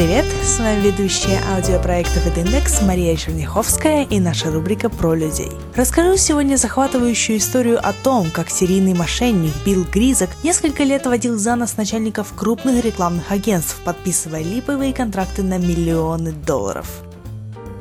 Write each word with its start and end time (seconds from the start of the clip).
привет! 0.00 0.24
С 0.42 0.58
вами 0.58 0.80
ведущая 0.80 1.42
аудиопроекта 1.54 2.20
«Индекс» 2.34 2.80
Мария 2.80 3.14
Черняховская 3.16 4.04
и 4.04 4.18
наша 4.18 4.50
рубрика 4.50 4.88
«Про 4.88 5.14
людей». 5.14 5.52
Расскажу 5.76 6.16
сегодня 6.16 6.56
захватывающую 6.56 7.36
историю 7.36 7.86
о 7.86 7.92
том, 7.92 8.30
как 8.30 8.48
серийный 8.48 8.94
мошенник 8.94 9.52
Билл 9.66 9.84
Гризок 9.84 10.30
несколько 10.42 10.84
лет 10.84 11.04
водил 11.04 11.36
за 11.36 11.54
нос 11.54 11.76
начальников 11.76 12.32
крупных 12.34 12.82
рекламных 12.82 13.30
агентств, 13.30 13.78
подписывая 13.84 14.42
липовые 14.42 14.94
контракты 14.94 15.42
на 15.42 15.58
миллионы 15.58 16.32
долларов. 16.32 17.02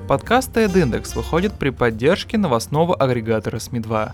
Подкаст 0.10 0.58
«Индекс» 0.58 1.16
выходит 1.16 1.54
при 1.54 1.70
поддержке 1.70 2.38
новостного 2.38 2.96
агрегатора 2.96 3.60
СМИ-2. 3.60 4.12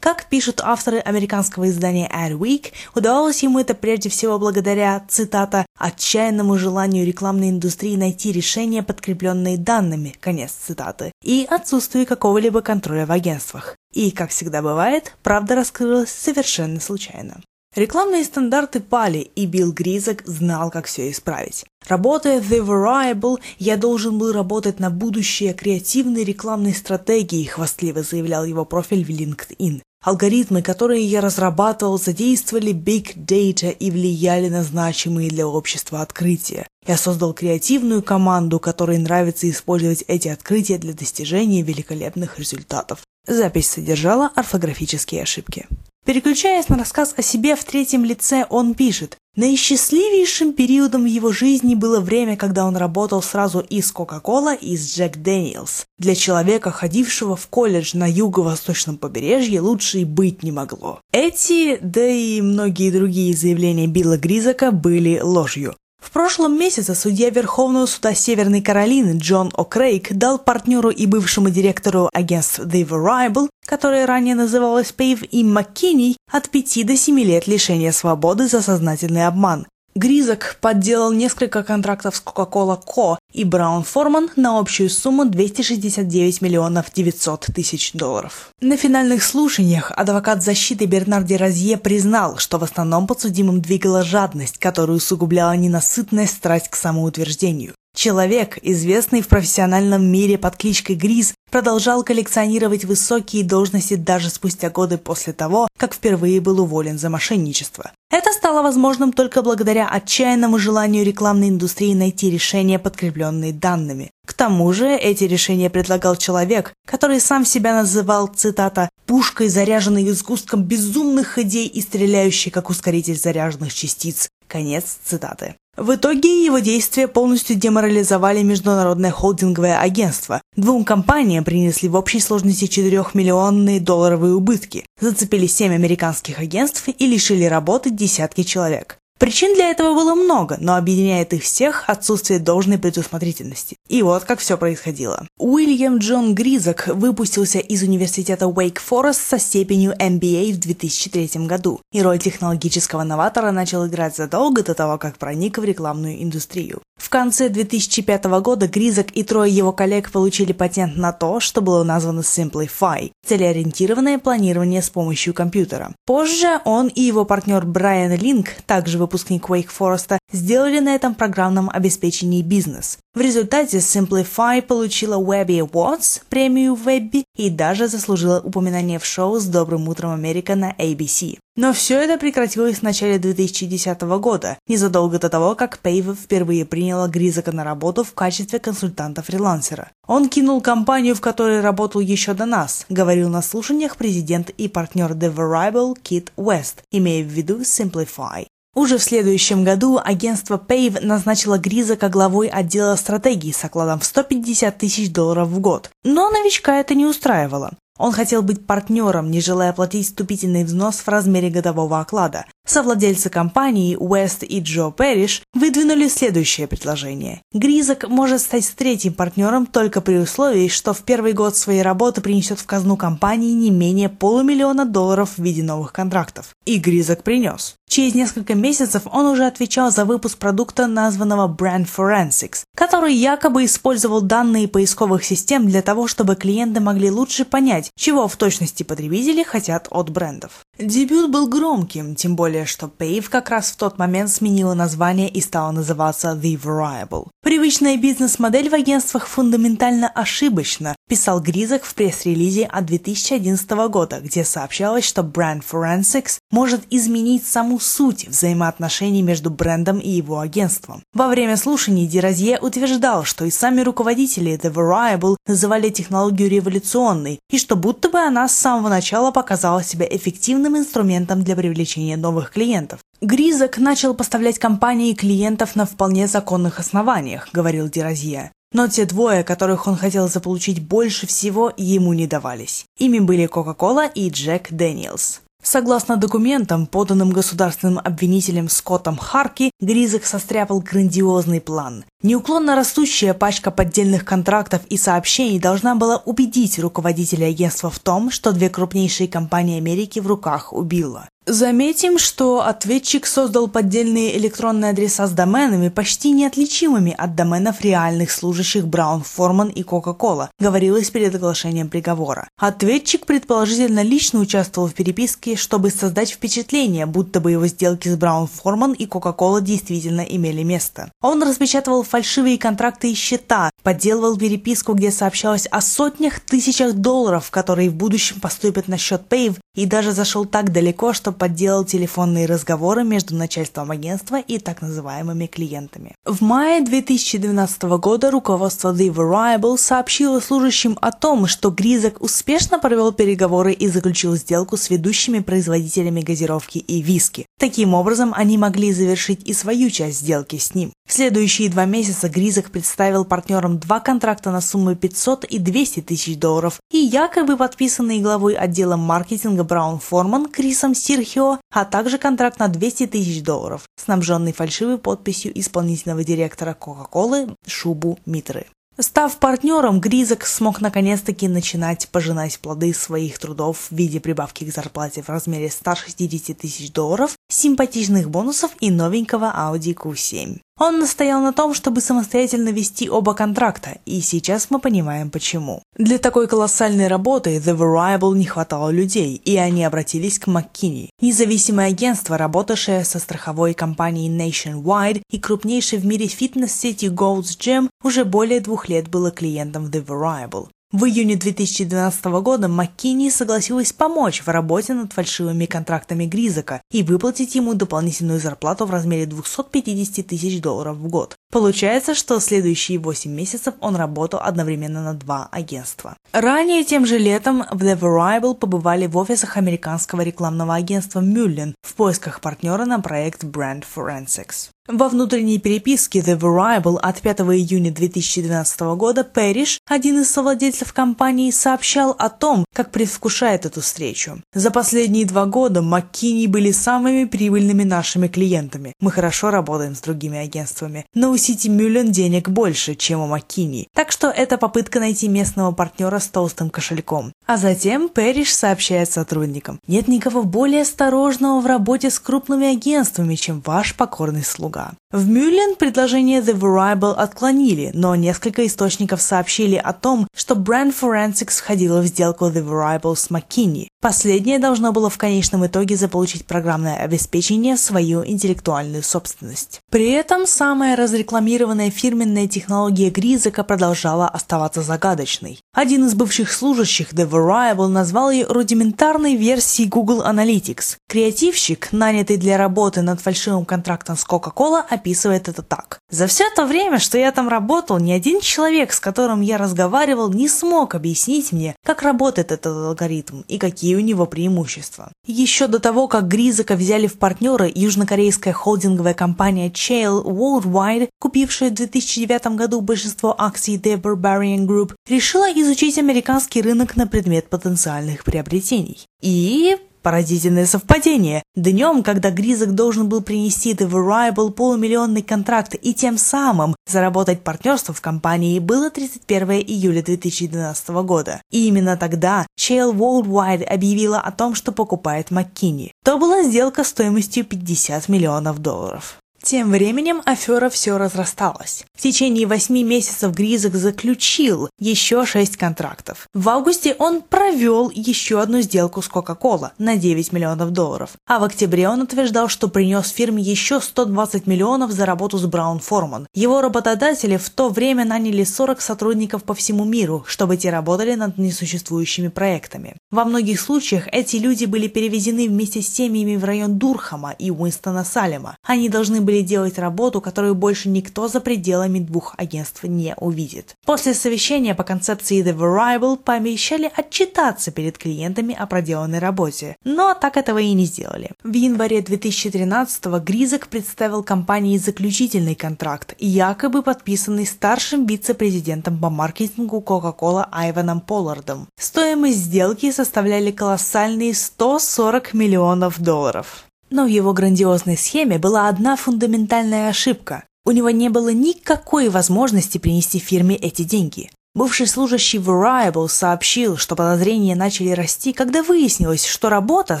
Как 0.00 0.24
пишут 0.30 0.62
авторы 0.64 0.98
американского 0.98 1.68
издания 1.68 2.10
Adweek, 2.10 2.72
удавалось 2.94 3.42
ему 3.42 3.58
это 3.58 3.74
прежде 3.74 4.08
всего 4.08 4.38
благодаря, 4.38 5.04
цитата, 5.06 5.66
«отчаянному 5.78 6.56
желанию 6.56 7.06
рекламной 7.06 7.50
индустрии 7.50 7.96
найти 7.96 8.32
решения, 8.32 8.82
подкрепленные 8.82 9.58
данными», 9.58 10.16
конец 10.18 10.52
цитаты, 10.52 11.12
и 11.22 11.46
отсутствию 11.48 12.06
какого-либо 12.06 12.62
контроля 12.62 13.04
в 13.04 13.12
агентствах. 13.12 13.76
И, 13.92 14.10
как 14.10 14.30
всегда 14.30 14.62
бывает, 14.62 15.14
правда 15.22 15.54
раскрылась 15.54 16.10
совершенно 16.10 16.80
случайно. 16.80 17.42
Рекламные 17.76 18.24
стандарты 18.24 18.80
пали, 18.80 19.30
и 19.36 19.46
Билл 19.46 19.72
Гризок 19.72 20.22
знал, 20.26 20.70
как 20.70 20.86
все 20.86 21.10
исправить. 21.10 21.64
Работая 21.86 22.40
в 22.40 22.50
The 22.50 22.66
Variable, 22.66 23.38
я 23.58 23.76
должен 23.76 24.18
был 24.18 24.32
работать 24.32 24.80
на 24.80 24.90
будущее 24.90 25.54
креативной 25.54 26.24
рекламной 26.24 26.74
стратегии, 26.74 27.44
хвастливо 27.44 28.02
заявлял 28.02 28.44
его 28.44 28.64
профиль 28.64 29.04
в 29.04 29.10
LinkedIn. 29.10 29.82
Алгоритмы, 30.02 30.62
которые 30.62 31.04
я 31.04 31.20
разрабатывал, 31.20 31.98
задействовали 31.98 32.72
Big 32.72 33.14
Data 33.16 33.70
и 33.70 33.90
влияли 33.90 34.48
на 34.48 34.62
значимые 34.62 35.28
для 35.28 35.46
общества 35.46 36.00
открытия. 36.00 36.66
Я 36.86 36.96
создал 36.96 37.34
креативную 37.34 38.02
команду, 38.02 38.58
которой 38.58 38.96
нравится 38.96 39.48
использовать 39.50 40.02
эти 40.08 40.28
открытия 40.28 40.78
для 40.78 40.94
достижения 40.94 41.60
великолепных 41.60 42.38
результатов. 42.38 43.00
Запись 43.26 43.68
содержала 43.68 44.30
орфографические 44.34 45.22
ошибки. 45.22 45.66
Переключаясь 46.06 46.70
на 46.70 46.78
рассказ 46.78 47.12
о 47.18 47.22
себе 47.22 47.54
в 47.54 47.62
третьем 47.64 48.06
лице, 48.06 48.46
он 48.48 48.72
пишет 48.72 49.18
Наисчастливейшим 49.36 50.52
периодом 50.54 51.02
в 51.02 51.06
его 51.06 51.30
жизни 51.30 51.76
было 51.76 52.00
время, 52.00 52.36
когда 52.36 52.66
он 52.66 52.76
работал 52.76 53.22
сразу 53.22 53.60
и 53.60 53.80
с 53.80 53.92
Coca-Cola, 53.92 54.58
и 54.58 54.76
с 54.76 54.98
Jack 54.98 55.22
Daniels. 55.22 55.84
Для 55.98 56.16
человека, 56.16 56.72
ходившего 56.72 57.36
в 57.36 57.46
колледж 57.46 57.92
на 57.96 58.10
юго-восточном 58.10 58.96
побережье, 58.96 59.60
лучше 59.60 60.00
и 60.00 60.04
быть 60.04 60.42
не 60.42 60.50
могло. 60.50 61.00
Эти, 61.12 61.78
да 61.80 62.04
и 62.04 62.40
многие 62.40 62.90
другие 62.90 63.36
заявления 63.36 63.86
Билла 63.86 64.16
Гризака 64.16 64.72
были 64.72 65.20
ложью. 65.20 65.76
В 66.00 66.12
прошлом 66.12 66.58
месяце 66.58 66.94
судья 66.94 67.28
Верховного 67.30 67.86
суда 67.86 68.14
Северной 68.14 68.62
Каролины 68.62 69.18
Джон 69.18 69.48
О'Крейг 69.48 70.14
дал 70.14 70.38
партнеру 70.38 70.88
и 70.88 71.06
бывшему 71.06 71.50
директору 71.50 72.08
агентств 72.12 72.60
The 72.60 72.88
Variable, 72.88 73.48
которое 73.70 74.04
ранее 74.04 74.34
называлось 74.34 74.92
Pave 74.98 75.24
и 75.26 75.44
McKinney, 75.44 76.16
от 76.32 76.50
5 76.50 76.86
до 76.86 76.96
7 76.96 77.20
лет 77.20 77.46
лишения 77.46 77.92
свободы 77.92 78.48
за 78.48 78.62
сознательный 78.62 79.28
обман. 79.28 79.68
Гризок 79.94 80.56
подделал 80.60 81.12
несколько 81.12 81.62
контрактов 81.62 82.16
с 82.16 82.22
Coca-Cola 82.22 82.80
Co. 82.84 83.18
и 83.32 83.44
Браун 83.44 83.84
Форман 83.84 84.28
на 84.34 84.58
общую 84.58 84.90
сумму 84.90 85.24
269 85.24 86.40
миллионов 86.40 86.92
900 86.92 87.46
тысяч 87.54 87.92
долларов. 87.92 88.50
На 88.60 88.76
финальных 88.76 89.22
слушаниях 89.22 89.92
адвокат 89.96 90.42
защиты 90.42 90.86
Бернарди 90.86 91.36
Розье 91.36 91.76
признал, 91.76 92.38
что 92.38 92.58
в 92.58 92.64
основном 92.64 93.06
подсудимым 93.06 93.60
двигала 93.60 94.02
жадность, 94.02 94.58
которую 94.58 94.96
усугубляла 94.96 95.56
ненасытная 95.56 96.26
страсть 96.26 96.70
к 96.70 96.74
самоутверждению. 96.76 97.74
Человек, 97.94 98.58
известный 98.62 99.20
в 99.20 99.28
профессиональном 99.28 100.04
мире 100.06 100.38
под 100.38 100.56
кличкой 100.56 100.96
Гриз, 100.96 101.34
продолжал 101.50 102.04
коллекционировать 102.04 102.84
высокие 102.84 103.44
должности 103.44 103.94
даже 103.94 104.30
спустя 104.30 104.70
годы 104.70 104.96
после 104.96 105.32
того, 105.32 105.68
как 105.76 105.94
впервые 105.94 106.40
был 106.40 106.60
уволен 106.60 106.98
за 106.98 107.10
мошенничество. 107.10 107.90
Это 108.10 108.32
стало 108.32 108.62
возможным 108.62 109.12
только 109.12 109.42
благодаря 109.42 109.88
отчаянному 109.88 110.58
желанию 110.58 111.04
рекламной 111.04 111.48
индустрии 111.48 111.94
найти 111.94 112.30
решения, 112.30 112.78
подкрепленные 112.78 113.52
данными. 113.52 114.10
К 114.26 114.32
тому 114.32 114.72
же 114.72 114.88
эти 114.88 115.24
решения 115.24 115.68
предлагал 115.68 116.14
человек, 116.16 116.72
который 116.86 117.20
сам 117.20 117.44
себя 117.44 117.74
называл, 117.74 118.28
цитата, 118.28 118.88
«пушкой, 119.04 119.48
заряженной 119.48 120.08
изгустком 120.08 120.62
безумных 120.62 121.38
идей 121.38 121.66
и 121.66 121.80
стреляющей, 121.80 122.52
как 122.52 122.70
ускоритель 122.70 123.18
заряженных 123.18 123.74
частиц». 123.74 124.29
Конец 124.50 124.98
цитаты. 125.04 125.54
В 125.76 125.94
итоге 125.94 126.44
его 126.44 126.58
действия 126.58 127.06
полностью 127.06 127.54
деморализовали 127.54 128.42
международное 128.42 129.12
холдинговое 129.12 129.78
агентство. 129.78 130.42
Двум 130.56 130.84
компаниям 130.84 131.44
принесли 131.44 131.88
в 131.88 131.94
общей 131.94 132.18
сложности 132.18 132.64
4-миллионные 132.64 133.78
долларовые 133.78 134.34
убытки, 134.34 134.84
зацепили 135.00 135.46
7 135.46 135.72
американских 135.72 136.40
агентств 136.40 136.88
и 136.88 137.06
лишили 137.06 137.44
работы 137.44 137.90
десятки 137.90 138.42
человек. 138.42 138.99
Причин 139.20 139.52
для 139.54 139.70
этого 139.70 139.92
было 139.92 140.14
много, 140.14 140.56
но 140.58 140.76
объединяет 140.76 141.34
их 141.34 141.42
всех 141.42 141.84
отсутствие 141.88 142.38
должной 142.38 142.78
предусмотрительности. 142.78 143.76
И 143.86 144.00
вот 144.00 144.24
как 144.24 144.38
все 144.38 144.56
происходило. 144.56 145.26
Уильям 145.38 145.98
Джон 145.98 146.34
Гризок 146.34 146.86
выпустился 146.86 147.58
из 147.58 147.82
университета 147.82 148.46
Wake 148.46 148.78
Forest 148.78 149.20
со 149.28 149.38
степенью 149.38 149.92
MBA 149.92 150.54
в 150.54 150.60
2003 150.60 151.46
году, 151.46 151.82
и 151.92 152.00
роль 152.00 152.18
технологического 152.18 153.02
новатора 153.02 153.50
начал 153.50 153.86
играть 153.86 154.16
задолго 154.16 154.62
до 154.62 154.72
того, 154.72 154.96
как 154.96 155.18
проник 155.18 155.58
в 155.58 155.64
рекламную 155.64 156.22
индустрию. 156.22 156.80
В 156.96 157.08
конце 157.08 157.48
2005 157.48 158.24
года 158.40 158.68
Гризок 158.68 159.10
и 159.12 159.22
трое 159.22 159.52
его 159.52 159.72
коллег 159.72 160.12
получили 160.12 160.52
патент 160.52 160.96
на 160.96 161.12
то, 161.12 161.40
что 161.40 161.60
было 161.60 161.82
названо 161.82 162.20
Simplify– 162.20 163.10
целеориентированное 163.26 164.18
планирование 164.18 164.80
с 164.80 164.90
помощью 164.90 165.34
компьютера. 165.34 165.92
Позже 166.06 166.60
он 166.64 166.88
и 166.88 167.00
его 167.00 167.24
партнер 167.24 167.64
Брайан 167.64 168.14
Линк, 168.14 168.48
также 168.66 168.98
выпускник 169.10 169.48
Wake 169.48 169.68
Forest, 169.76 170.18
сделали 170.32 170.78
на 170.78 170.94
этом 170.94 171.14
программном 171.14 171.68
обеспечении 171.68 172.42
бизнес. 172.42 172.98
В 173.12 173.20
результате 173.20 173.78
Simplify 173.78 174.62
получила 174.62 175.20
Webby 175.20 175.66
Awards, 175.66 176.22
премию 176.28 176.74
Webby, 176.74 177.24
и 177.36 177.50
даже 177.50 177.88
заслужила 177.88 178.40
упоминание 178.40 179.00
в 179.00 179.04
шоу 179.04 179.40
«С 179.40 179.46
добрым 179.46 179.88
утром 179.88 180.12
Америка» 180.12 180.54
на 180.54 180.72
ABC. 180.72 181.38
Но 181.56 181.72
все 181.72 181.98
это 181.98 182.16
прекратилось 182.18 182.78
в 182.78 182.82
начале 182.82 183.18
2010 183.18 184.00
года, 184.02 184.56
незадолго 184.68 185.18
до 185.18 185.28
того, 185.28 185.56
как 185.56 185.80
Пейв 185.80 186.06
впервые 186.16 186.64
приняла 186.64 187.08
Гризака 187.08 187.50
на 187.50 187.64
работу 187.64 188.04
в 188.04 188.14
качестве 188.14 188.60
консультанта-фрилансера. 188.60 189.90
Он 190.06 190.28
кинул 190.28 190.60
компанию, 190.60 191.16
в 191.16 191.20
которой 191.20 191.60
работал 191.60 192.00
еще 192.00 192.34
до 192.34 192.46
нас, 192.46 192.86
говорил 192.88 193.28
на 193.28 193.42
слушаниях 193.42 193.96
президент 193.96 194.50
и 194.50 194.68
партнер 194.68 195.10
The 195.10 195.34
Variable 195.34 195.98
Кит 196.00 196.32
Уэст, 196.36 196.82
имея 196.92 197.24
в 197.24 197.28
виду 197.28 197.60
Simplify. 197.62 198.46
Уже 198.74 198.98
в 198.98 199.02
следующем 199.02 199.64
году 199.64 200.00
агентство 200.02 200.56
Pave 200.56 201.04
назначило 201.04 201.58
Гриза 201.58 201.96
как 201.96 202.12
главой 202.12 202.48
отдела 202.48 202.94
стратегии 202.96 203.50
с 203.50 203.64
окладом 203.64 203.98
в 203.98 204.04
150 204.04 204.78
тысяч 204.78 205.12
долларов 205.12 205.48
в 205.48 205.58
год. 205.58 205.90
Но 206.04 206.30
новичка 206.30 206.78
это 206.78 206.94
не 206.94 207.04
устраивало. 207.04 207.72
Он 208.00 208.12
хотел 208.12 208.40
быть 208.40 208.66
партнером, 208.66 209.30
не 209.30 209.42
желая 209.42 209.74
платить 209.74 210.06
вступительный 210.06 210.64
взнос 210.64 211.00
в 211.00 211.08
размере 211.08 211.50
годового 211.50 212.00
оклада. 212.00 212.46
Совладельцы 212.64 213.28
компании 213.28 213.94
Уэст 213.94 214.42
и 214.42 214.60
Джо 214.60 214.90
Перриш 214.90 215.42
выдвинули 215.52 216.08
следующее 216.08 216.66
предложение. 216.66 217.42
Гризок 217.52 218.08
может 218.08 218.40
стать 218.40 218.72
третьим 218.74 219.12
партнером 219.12 219.66
только 219.66 220.00
при 220.00 220.16
условии, 220.16 220.68
что 220.68 220.94
в 220.94 221.02
первый 221.02 221.34
год 221.34 221.58
своей 221.58 221.82
работы 221.82 222.22
принесет 222.22 222.58
в 222.58 222.64
казну 222.64 222.96
компании 222.96 223.52
не 223.52 223.70
менее 223.70 224.08
полумиллиона 224.08 224.86
долларов 224.86 225.34
в 225.36 225.42
виде 225.42 225.62
новых 225.62 225.92
контрактов. 225.92 226.54
И 226.64 226.78
Гризок 226.78 227.22
принес. 227.22 227.76
Через 227.90 228.14
несколько 228.14 228.54
месяцев 228.54 229.02
он 229.10 229.26
уже 229.26 229.46
отвечал 229.46 229.90
за 229.90 230.04
выпуск 230.04 230.38
продукта, 230.38 230.86
названного 230.86 231.52
Brand 231.52 231.88
Forensics, 231.92 232.62
который 232.76 233.12
якобы 233.12 233.64
использовал 233.64 234.20
данные 234.20 234.68
поисковых 234.68 235.24
систем 235.24 235.66
для 235.66 235.82
того, 235.82 236.06
чтобы 236.06 236.36
клиенты 236.36 236.78
могли 236.78 237.10
лучше 237.10 237.44
понять, 237.44 237.90
чего 237.98 238.28
в 238.28 238.36
точности 238.36 238.84
потребители 238.84 239.42
хотят 239.42 239.88
от 239.90 240.08
брендов. 240.08 240.60
Дебют 240.80 241.30
был 241.30 241.46
громким, 241.46 242.14
тем 242.14 242.36
более, 242.36 242.64
что 242.64 242.86
Pave 242.86 243.28
как 243.28 243.50
раз 243.50 243.70
в 243.70 243.76
тот 243.76 243.98
момент 243.98 244.30
сменила 244.30 244.72
название 244.72 245.28
и 245.28 245.42
стала 245.42 245.72
называться 245.72 246.32
The 246.32 246.58
Variable. 246.58 247.28
Привычная 247.42 247.98
бизнес-модель 247.98 248.70
в 248.70 248.74
агентствах 248.74 249.26
фундаментально 249.26 250.08
ошибочна, 250.08 250.96
писал 251.06 251.40
Гризок 251.40 251.84
в 251.84 251.94
пресс-релизе 251.94 252.64
от 252.64 252.86
2011 252.86 253.70
года, 253.90 254.20
где 254.20 254.42
сообщалось, 254.42 255.04
что 255.04 255.20
Brand 255.20 255.62
Forensics 255.70 256.38
может 256.50 256.80
изменить 256.88 257.44
саму 257.44 257.78
суть 257.78 258.28
взаимоотношений 258.28 259.22
между 259.22 259.50
брендом 259.50 259.98
и 259.98 260.08
его 260.08 260.38
агентством. 260.38 261.02
Во 261.12 261.28
время 261.28 261.58
слушаний 261.58 262.06
Дерозье 262.06 262.58
утверждал, 262.58 263.24
что 263.24 263.44
и 263.44 263.50
сами 263.50 263.82
руководители 263.82 264.58
The 264.58 264.72
Variable 264.72 265.36
называли 265.46 265.90
технологию 265.90 266.48
революционной, 266.48 267.38
и 267.50 267.58
что 267.58 267.76
будто 267.76 268.08
бы 268.08 268.18
она 268.18 268.48
с 268.48 268.56
самого 268.56 268.88
начала 268.88 269.30
показала 269.30 269.82
себя 269.82 270.06
эффективным 270.10 270.69
ценным 270.70 270.78
инструментом 270.78 271.42
для 271.42 271.56
привлечения 271.56 272.16
новых 272.16 272.50
клиентов. 272.50 273.00
Гризок 273.20 273.78
начал 273.78 274.14
поставлять 274.14 274.58
компании 274.58 275.14
клиентов 275.14 275.76
на 275.76 275.84
вполне 275.84 276.26
законных 276.26 276.78
основаниях, 276.78 277.48
говорил 277.52 277.88
Дерозье. 277.88 278.52
Но 278.72 278.88
те 278.88 279.04
двое, 279.04 279.42
которых 279.42 279.88
он 279.88 279.96
хотел 279.96 280.28
заполучить 280.28 280.80
больше 280.80 281.26
всего, 281.26 281.72
ему 281.76 282.12
не 282.12 282.26
давались. 282.26 282.84
Ими 282.98 283.18
были 283.18 283.46
Coca-Cola 283.46 284.06
и 284.06 284.30
Jack 284.30 284.70
Daniel's. 284.70 285.40
Согласно 285.62 286.16
документам, 286.16 286.86
поданным 286.86 287.30
государственным 287.30 287.98
обвинителем 287.98 288.68
Скоттом 288.68 289.16
Харки, 289.16 289.72
Гризок 289.80 290.24
состряпал 290.24 290.80
грандиозный 290.80 291.60
план. 291.60 292.04
Неуклонно 292.22 292.76
растущая 292.76 293.32
пачка 293.32 293.70
поддельных 293.70 294.26
контрактов 294.26 294.82
и 294.90 294.98
сообщений 294.98 295.58
должна 295.58 295.94
была 295.94 296.18
убедить 296.18 296.78
руководителя 296.78 297.46
агентства 297.46 297.88
в 297.88 297.98
том, 297.98 298.30
что 298.30 298.52
две 298.52 298.68
крупнейшие 298.68 299.26
компании 299.26 299.78
Америки 299.78 300.18
в 300.20 300.26
руках 300.26 300.74
убило. 300.74 301.30
Заметим, 301.46 302.18
что 302.18 302.60
ответчик 302.60 303.26
создал 303.26 303.66
поддельные 303.66 304.36
электронные 304.36 304.90
адреса 304.90 305.26
с 305.26 305.32
доменами, 305.32 305.88
почти 305.88 306.30
неотличимыми 306.32 307.14
от 307.16 307.34
доменов 307.34 307.80
реальных 307.80 308.30
служащих 308.30 308.86
Brown-Forman 308.86 309.68
и 309.68 309.82
Coca-Cola, 309.82 310.50
говорилось 310.60 311.10
перед 311.10 311.34
оглашением 311.34 311.88
приговора. 311.88 312.46
Ответчик 312.58 313.24
предположительно 313.24 314.02
лично 314.02 314.38
участвовал 314.38 314.86
в 314.86 314.94
переписке, 314.94 315.56
чтобы 315.56 315.90
создать 315.90 316.30
впечатление, 316.30 317.06
будто 317.06 317.40
бы 317.40 317.50
его 317.52 317.66
сделки 317.66 318.08
с 318.08 318.16
Brown-Forman 318.16 318.92
и 318.92 319.06
Coca-Cola 319.06 319.62
действительно 319.62 320.20
имели 320.20 320.62
место. 320.62 321.10
Он 321.22 321.42
распечатывал 321.42 322.04
фальшивые 322.10 322.58
контракты 322.58 323.12
и 323.12 323.14
счета, 323.14 323.70
подделывал 323.82 324.36
переписку, 324.36 324.94
где 324.94 325.10
сообщалось 325.10 325.66
о 325.70 325.80
сотнях 325.80 326.40
тысячах 326.40 326.94
долларов, 326.94 327.50
которые 327.50 327.88
в 327.88 327.94
будущем 327.94 328.40
поступят 328.40 328.88
на 328.88 328.98
счет 328.98 329.22
Pave, 329.28 329.56
и 329.76 329.86
даже 329.86 330.10
зашел 330.12 330.44
так 330.44 330.72
далеко, 330.72 331.12
что 331.12 331.30
подделал 331.30 331.84
телефонные 331.84 332.46
разговоры 332.46 333.04
между 333.04 333.36
начальством 333.36 333.92
агентства 333.92 334.40
и 334.40 334.58
так 334.58 334.82
называемыми 334.82 335.46
клиентами. 335.46 336.14
В 336.24 336.42
мае 336.42 336.82
2012 336.84 337.82
года 337.82 338.32
руководство 338.32 338.92
The 338.92 339.14
Variable 339.14 339.78
сообщило 339.78 340.40
служащим 340.40 340.98
о 341.00 341.12
том, 341.12 341.46
что 341.46 341.70
Гризок 341.70 342.20
успешно 342.20 342.80
провел 342.80 343.12
переговоры 343.12 343.72
и 343.72 343.86
заключил 343.86 344.34
сделку 344.34 344.76
с 344.76 344.90
ведущими 344.90 345.38
производителями 345.38 346.20
газировки 346.20 346.78
и 346.78 347.00
виски. 347.00 347.46
Таким 347.60 347.94
образом, 347.94 348.32
они 348.34 348.58
могли 348.58 348.92
завершить 348.92 349.46
и 349.46 349.52
свою 349.52 349.90
часть 349.90 350.20
сделки 350.20 350.56
с 350.56 350.74
ним. 350.74 350.92
В 351.06 351.12
следующие 351.12 351.68
два 351.68 351.84
месяца 351.84 352.28
Гризок 352.28 352.70
представил 352.70 353.24
партнерам 353.24 353.78
два 353.78 354.00
контракта 354.00 354.50
на 354.50 354.60
сумму 354.60 354.96
500 354.96 355.44
и 355.44 355.58
200 355.58 356.00
тысяч 356.00 356.38
долларов 356.38 356.80
и 356.90 356.98
якобы 356.98 357.56
подписанные 357.56 358.20
главой 358.20 358.54
отдела 358.54 358.96
маркетинга 358.96 359.62
Браун 359.62 360.00
Форман 360.00 360.46
Крисом 360.46 360.94
Сирхи 360.94 361.20
Sergio, 361.20 361.58
а 361.70 361.84
также 361.84 362.18
контракт 362.18 362.58
на 362.58 362.68
200 362.68 363.08
тысяч 363.08 363.42
долларов, 363.42 363.82
снабженный 363.96 364.52
фальшивой 364.52 364.98
подписью 364.98 365.58
исполнительного 365.58 366.24
директора 366.24 366.74
Кока-Колы 366.74 367.54
Шубу 367.66 368.18
Митры. 368.26 368.66
Став 369.00 369.38
партнером, 369.38 369.98
Гризок 369.98 370.44
смог 370.44 370.82
наконец-таки 370.82 371.48
начинать 371.48 372.08
пожинать 372.08 372.58
плоды 372.58 372.92
своих 372.92 373.38
трудов 373.38 373.88
в 373.90 373.96
виде 373.96 374.20
прибавки 374.20 374.64
к 374.64 374.74
зарплате 374.74 375.22
в 375.22 375.30
размере 375.30 375.70
160 375.70 376.58
тысяч 376.58 376.92
долларов, 376.92 377.34
симпатичных 377.48 378.28
бонусов 378.28 378.72
и 378.80 378.90
новенького 378.90 379.54
Audi 379.56 379.94
Q7. 379.94 380.60
Он 380.80 380.98
настоял 380.98 381.42
на 381.42 381.52
том, 381.52 381.74
чтобы 381.74 382.00
самостоятельно 382.00 382.70
вести 382.70 383.10
оба 383.10 383.34
контракта, 383.34 383.98
и 384.06 384.22
сейчас 384.22 384.68
мы 384.70 384.78
понимаем 384.78 385.30
почему. 385.30 385.82
Для 385.98 386.16
такой 386.16 386.48
колоссальной 386.48 387.06
работы 387.06 387.58
The 387.58 387.76
Variable 387.76 388.34
не 388.34 388.46
хватало 388.46 388.88
людей, 388.88 389.34
и 389.44 389.58
они 389.58 389.84
обратились 389.84 390.38
к 390.38 390.48
McKinney, 390.48 391.10
независимое 391.20 391.88
агентство, 391.88 392.38
работавшее 392.38 393.04
со 393.04 393.18
страховой 393.18 393.74
компанией 393.74 394.30
Nationwide 394.30 395.20
и 395.30 395.38
крупнейшей 395.38 395.98
в 395.98 396.06
мире 396.06 396.28
фитнес-сети 396.28 397.10
Gold's 397.10 397.58
Gym, 397.58 397.90
уже 398.02 398.24
более 398.24 398.60
двух 398.60 398.88
лет 398.88 399.06
было 399.10 399.30
клиентом 399.30 399.84
The 399.84 400.02
Variable. 400.02 400.68
В 400.92 401.04
июне 401.04 401.36
2012 401.36 402.24
года 402.42 402.66
МакКинни 402.66 403.30
согласилась 403.30 403.92
помочь 403.92 404.42
в 404.42 404.48
работе 404.48 404.92
над 404.92 405.12
фальшивыми 405.12 405.66
контрактами 405.66 406.26
Гризака 406.26 406.82
и 406.90 407.04
выплатить 407.04 407.54
ему 407.54 407.74
дополнительную 407.74 408.40
зарплату 408.40 408.86
в 408.86 408.90
размере 408.90 409.26
250 409.26 410.26
тысяч 410.26 410.60
долларов 410.60 410.96
в 410.96 411.06
год. 411.06 411.36
Получается, 411.50 412.14
что 412.14 412.38
следующие 412.38 412.98
8 412.98 413.30
месяцев 413.30 413.74
он 413.80 413.96
работал 413.96 414.40
одновременно 414.40 415.02
на 415.02 415.14
два 415.14 415.48
агентства. 415.50 416.16
Ранее 416.32 416.84
тем 416.84 417.06
же 417.06 417.18
летом 417.18 417.64
в 417.72 417.82
The 417.82 417.98
Variable 417.98 418.54
побывали 418.54 419.06
в 419.06 419.16
офисах 419.16 419.56
американского 419.56 420.20
рекламного 420.20 420.76
агентства 420.76 421.18
Мюллен 421.18 421.74
в 421.82 421.94
поисках 421.94 422.40
партнера 422.40 422.84
на 422.84 423.00
проект 423.00 423.42
Brand 423.42 423.84
Forensics. 423.96 424.70
Во 424.92 425.08
внутренней 425.08 425.60
переписке 425.60 426.18
The 426.18 426.36
Variable 426.36 426.98
от 426.98 427.20
5 427.20 427.40
июня 427.40 427.92
2012 427.92 428.80
года 428.96 429.22
Пэриш, 429.22 429.78
один 429.88 430.20
из 430.20 430.30
совладельцев 430.30 430.92
компании, 430.92 431.52
сообщал 431.52 432.16
о 432.18 432.28
том, 432.28 432.64
как 432.74 432.90
предвкушает 432.90 433.66
эту 433.66 433.82
встречу. 433.82 434.42
За 434.52 434.72
последние 434.72 435.26
два 435.26 435.46
года 435.46 435.80
МакКини 435.80 436.48
были 436.48 436.72
самыми 436.72 437.24
прибыльными 437.24 437.84
нашими 437.84 438.26
клиентами. 438.26 438.92
Мы 439.00 439.12
хорошо 439.12 439.50
работаем 439.50 439.94
с 439.94 440.00
другими 440.00 440.38
агентствами, 440.38 441.06
но 441.14 441.30
у 441.30 441.36
Сити 441.40 441.68
Мюллен 441.68 442.12
денег 442.12 442.48
больше, 442.48 442.94
чем 442.94 443.20
у 443.20 443.26
МакКини. 443.26 443.88
Так 443.94 444.12
что 444.12 444.28
это 444.28 444.58
попытка 444.58 445.00
найти 445.00 445.26
местного 445.28 445.72
партнера 445.72 446.18
с 446.18 446.28
толстым 446.28 446.70
кошельком. 446.70 447.32
А 447.50 447.56
затем 447.56 448.08
Пэриш 448.08 448.54
сообщает 448.54 449.10
сотрудникам, 449.10 449.80
нет 449.88 450.06
никого 450.06 450.44
более 450.44 450.82
осторожного 450.82 451.60
в 451.60 451.66
работе 451.66 452.08
с 452.08 452.20
крупными 452.20 452.68
агентствами, 452.68 453.34
чем 453.34 453.60
ваш 453.66 453.96
покорный 453.96 454.44
слуга. 454.44 454.92
В 455.10 455.28
Мюллен 455.28 455.74
предложение 455.74 456.42
The 456.42 456.56
Variable 456.56 457.12
отклонили, 457.12 457.90
но 457.92 458.14
несколько 458.14 458.64
источников 458.64 459.20
сообщили 459.20 459.74
о 459.74 459.92
том, 459.92 460.28
что 460.32 460.54
Brand 460.54 460.94
Forensics 460.94 461.58
входила 461.58 462.00
в 462.00 462.06
сделку 462.06 462.44
The 462.44 462.64
Variable 462.64 463.16
с 463.16 463.28
McKinney. 463.32 463.88
Последнее 464.00 464.60
должно 464.60 464.92
было 464.92 465.10
в 465.10 465.18
конечном 465.18 465.66
итоге 465.66 465.96
заполучить 465.96 466.46
программное 466.46 466.98
обеспечение 466.98 467.76
свою 467.76 468.24
интеллектуальную 468.24 469.02
собственность. 469.02 469.80
При 469.90 470.12
этом 470.12 470.46
самая 470.46 470.94
разрекламированная 470.94 471.90
фирменная 471.90 472.46
технология 472.46 473.10
Гризака 473.10 473.64
продолжала 473.64 474.28
оставаться 474.28 474.82
загадочной. 474.82 475.58
Один 475.74 476.06
из 476.06 476.14
бывших 476.14 476.52
служащих 476.52 477.12
The 477.12 477.28
Variable 477.28 477.39
назвал 477.88 478.30
ее 478.30 478.46
рудиментарной 478.46 479.36
версией 479.36 479.88
Google 479.88 480.22
Analytics. 480.22 480.96
Креативщик, 481.08 481.88
нанятый 481.92 482.36
для 482.36 482.58
работы 482.58 483.02
над 483.02 483.20
фальшивым 483.20 483.64
контрактом 483.64 484.16
с 484.16 484.24
Coca-Cola, 484.24 484.82
описывает 484.88 485.48
это 485.48 485.62
так. 485.62 485.98
«За 486.10 486.26
все 486.26 486.44
то 486.54 486.66
время, 486.66 486.98
что 486.98 487.18
я 487.18 487.32
там 487.32 487.48
работал, 487.48 487.98
ни 487.98 488.12
один 488.12 488.40
человек, 488.40 488.92
с 488.92 489.00
которым 489.00 489.40
я 489.40 489.58
разговаривал, 489.58 490.32
не 490.32 490.48
смог 490.48 490.94
объяснить 490.94 491.52
мне, 491.52 491.74
как 491.84 492.02
работает 492.02 492.52
этот 492.52 492.66
алгоритм 492.66 493.42
и 493.48 493.58
какие 493.58 493.96
у 493.96 494.00
него 494.00 494.26
преимущества». 494.26 495.10
Еще 495.26 495.66
до 495.66 495.78
того, 495.78 496.08
как 496.08 496.28
Гризака 496.28 496.74
взяли 496.76 497.06
в 497.06 497.18
партнеры, 497.18 497.72
южнокорейская 497.74 498.52
холдинговая 498.52 499.14
компания 499.14 499.70
Chail 499.70 500.22
Worldwide, 500.24 501.08
купившая 501.18 501.70
в 501.70 501.74
2009 501.74 502.56
году 502.56 502.80
большинство 502.80 503.34
акций 503.36 503.76
The 503.76 504.00
Barbarian 504.00 504.66
Group, 504.66 504.92
решила 505.08 505.50
изучить 505.52 505.98
американский 505.98 506.62
рынок 506.62 506.96
на 506.96 507.06
предмет 507.06 507.29
потенциальных 507.38 508.24
приобретений. 508.24 509.06
И 509.20 509.76
Поразительное 510.02 510.64
совпадение. 510.64 511.42
Днем, 511.54 512.02
когда 512.02 512.30
Гризок 512.30 512.74
должен 512.74 513.08
был 513.08 513.20
принести 513.20 513.74
The 513.74 513.86
Variable 513.86 514.50
полумиллионный 514.50 515.22
контракт 515.22 515.74
и 515.74 515.92
тем 515.92 516.16
самым 516.16 516.74
заработать 516.86 517.42
партнерство 517.42 517.92
в 517.92 518.00
компании, 518.00 518.58
было 518.60 518.90
31 518.90 519.50
июля 519.60 520.02
2012 520.02 520.88
года. 521.04 521.42
И 521.50 521.68
именно 521.68 521.98
тогда 521.98 522.46
Shell 522.58 522.94
Worldwide 522.94 523.64
объявила 523.64 524.20
о 524.20 524.32
том, 524.32 524.54
что 524.54 524.72
покупает 524.72 525.30
McKinney. 525.30 525.90
То 526.02 526.18
была 526.18 526.44
сделка 526.44 526.82
стоимостью 526.82 527.44
50 527.44 528.08
миллионов 528.08 528.58
долларов. 528.58 529.18
Тем 529.42 529.70
временем 529.70 530.20
афера 530.26 530.68
все 530.68 530.98
разрасталась. 530.98 531.84
В 531.96 532.02
течение 532.02 532.46
восьми 532.46 532.84
месяцев 532.84 533.32
Гризок 533.32 533.74
заключил 533.74 534.68
еще 534.78 535.24
шесть 535.24 535.56
контрактов. 535.56 536.28
В 536.34 536.48
августе 536.50 536.94
он 536.98 537.22
провел 537.22 537.90
еще 537.90 538.42
одну 538.42 538.60
сделку 538.60 539.00
с 539.00 539.08
Coca-Cola 539.08 539.70
на 539.78 539.96
9 539.96 540.32
миллионов 540.32 540.72
долларов. 540.72 541.12
А 541.26 541.38
в 541.38 541.44
октябре 541.44 541.88
он 541.88 542.02
утверждал, 542.02 542.48
что 542.48 542.68
принес 542.68 543.08
фирме 543.08 543.42
еще 543.42 543.80
120 543.80 544.46
миллионов 544.46 544.90
за 544.90 545.06
работу 545.06 545.38
с 545.38 545.46
Браун 545.46 545.80
Форман. 545.80 546.26
Его 546.34 546.60
работодатели 546.60 547.38
в 547.38 547.48
то 547.48 547.70
время 547.70 548.04
наняли 548.04 548.44
40 548.44 548.80
сотрудников 548.82 549.44
по 549.44 549.54
всему 549.54 549.84
миру, 549.84 550.22
чтобы 550.26 550.58
те 550.58 550.70
работали 550.70 551.14
над 551.14 551.38
несуществующими 551.38 552.28
проектами. 552.28 552.96
Во 553.10 553.24
многих 553.24 553.58
случаях 553.58 554.06
эти 554.12 554.36
люди 554.36 554.66
были 554.66 554.86
перевезены 554.86 555.48
вместе 555.48 555.80
с 555.80 555.88
семьями 555.88 556.36
в 556.36 556.44
район 556.44 556.78
Дурхама 556.78 557.34
и 557.38 557.50
Уинстона 557.50 558.04
Салема. 558.04 558.56
Они 558.62 558.88
должны 558.90 559.22
были 559.22 559.29
были 559.30 559.42
делать 559.42 559.78
работу, 559.78 560.20
которую 560.20 560.56
больше 560.56 560.88
никто 560.88 561.28
за 561.28 561.40
пределами 561.40 562.00
двух 562.00 562.34
агентств 562.36 562.82
не 562.82 563.14
увидит. 563.16 563.76
После 563.86 564.12
совещания 564.12 564.74
по 564.74 564.82
концепции 564.82 565.44
The 565.44 565.56
Variable 565.56 566.16
пообещали 566.16 566.90
отчитаться 566.96 567.70
перед 567.70 567.96
клиентами 567.96 568.56
о 568.58 568.66
проделанной 568.66 569.20
работе, 569.20 569.76
но 569.84 570.14
так 570.14 570.36
этого 570.36 570.58
и 570.58 570.72
не 570.72 570.84
сделали. 570.84 571.30
В 571.44 571.52
январе 571.52 572.00
2013-го 572.00 573.20
Гризок 573.20 573.68
представил 573.68 574.24
компании 574.24 574.78
заключительный 574.78 575.54
контракт, 575.54 576.16
якобы 576.18 576.82
подписанный 576.82 577.46
старшим 577.46 578.06
вице-президентом 578.06 578.98
по 578.98 579.10
маркетингу 579.10 579.78
Coca-Cola 579.78 580.48
Айваном 580.50 581.00
Поллардом. 581.00 581.68
Стоимость 581.78 582.38
сделки 582.38 582.90
составляли 582.90 583.52
колоссальные 583.52 584.34
140 584.34 585.34
миллионов 585.34 586.00
долларов. 586.00 586.64
Но 586.90 587.04
в 587.04 587.08
его 587.08 587.32
грандиозной 587.32 587.96
схеме 587.96 588.38
была 588.38 588.68
одна 588.68 588.96
фундаментальная 588.96 589.88
ошибка. 589.88 590.44
У 590.64 590.72
него 590.72 590.90
не 590.90 591.08
было 591.08 591.32
никакой 591.32 592.08
возможности 592.08 592.78
принести 592.78 593.18
фирме 593.18 593.56
эти 593.56 593.82
деньги. 593.82 594.30
Бывший 594.52 594.88
служащий 594.88 595.38
Variable 595.38 596.08
сообщил, 596.08 596.76
что 596.76 596.96
подозрения 596.96 597.54
начали 597.54 597.90
расти, 597.90 598.32
когда 598.32 598.64
выяснилось, 598.64 599.24
что 599.24 599.48
работа 599.48 600.00